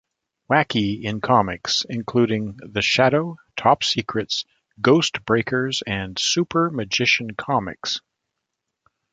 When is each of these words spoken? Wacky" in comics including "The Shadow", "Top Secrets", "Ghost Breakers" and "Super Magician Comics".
Wacky" 0.49 1.03
in 1.03 1.21
comics 1.21 1.85
including 1.87 2.57
"The 2.63 2.81
Shadow", 2.81 3.37
"Top 3.55 3.83
Secrets", 3.83 4.45
"Ghost 4.81 5.23
Breakers" 5.25 5.83
and 5.85 6.17
"Super 6.17 6.71
Magician 6.71 7.35
Comics". 7.35 8.01